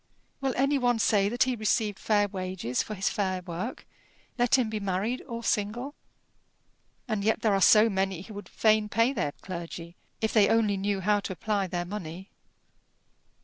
Will 0.41 0.55
any 0.57 0.79
one 0.79 0.97
say 0.97 1.29
that 1.29 1.43
he 1.43 1.55
received 1.55 1.99
fair 1.99 2.27
wages 2.27 2.81
for 2.81 2.95
his 2.95 3.07
fair 3.07 3.43
work, 3.43 3.85
let 4.35 4.57
him 4.57 4.67
be 4.67 4.79
married 4.79 5.21
or 5.27 5.43
single? 5.43 5.93
And 7.07 7.23
yet 7.23 7.43
there 7.43 7.53
are 7.53 7.61
so 7.61 7.87
many 7.87 8.23
who 8.23 8.33
would 8.33 8.49
fain 8.49 8.89
pay 8.89 9.13
their 9.13 9.33
clergy, 9.43 9.95
if 10.19 10.33
they 10.33 10.49
only 10.49 10.75
knew 10.75 11.01
how 11.01 11.19
to 11.19 11.33
apply 11.33 11.67
their 11.67 11.85
money! 11.85 12.31